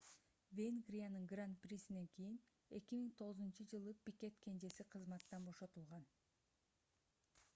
[0.57, 2.37] венгриянын гран-присинен кийин
[2.75, 6.03] 2009-ж пикет кенжеси кызматтан бошотулган